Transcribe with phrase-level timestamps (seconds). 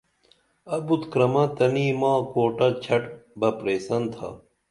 [0.75, 3.03] ابُت کرمہ تنئی ماں کوٹہ چھٹ
[3.39, 4.29] بہ پرئسن تھا